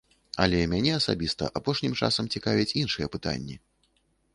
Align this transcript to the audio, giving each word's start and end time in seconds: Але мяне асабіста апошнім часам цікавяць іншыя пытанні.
Але 0.45 0.61
мяне 0.71 0.93
асабіста 1.01 1.51
апошнім 1.61 1.93
часам 2.03 2.33
цікавяць 2.37 2.69
іншыя 2.83 3.07
пытанні. 3.19 3.65